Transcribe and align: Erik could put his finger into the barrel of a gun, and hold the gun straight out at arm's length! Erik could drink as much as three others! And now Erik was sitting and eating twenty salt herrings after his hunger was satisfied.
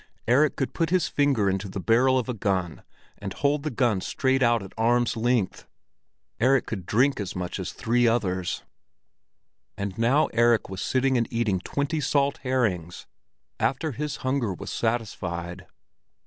Erik 0.27 0.55
could 0.55 0.73
put 0.73 0.89
his 0.89 1.07
finger 1.07 1.47
into 1.47 1.69
the 1.69 1.79
barrel 1.79 2.17
of 2.17 2.27
a 2.27 2.33
gun, 2.33 2.81
and 3.19 3.33
hold 3.33 3.61
the 3.61 3.69
gun 3.69 4.01
straight 4.01 4.41
out 4.41 4.63
at 4.63 4.73
arm's 4.75 5.15
length! 5.15 5.67
Erik 6.39 6.65
could 6.65 6.87
drink 6.87 7.19
as 7.19 7.35
much 7.35 7.59
as 7.59 7.71
three 7.71 8.07
others! 8.07 8.63
And 9.77 9.95
now 9.99 10.25
Erik 10.33 10.69
was 10.69 10.81
sitting 10.81 11.19
and 11.19 11.31
eating 11.31 11.59
twenty 11.59 11.99
salt 12.01 12.39
herrings 12.41 13.05
after 13.59 13.91
his 13.91 14.15
hunger 14.25 14.55
was 14.55 14.71
satisfied. 14.71 15.67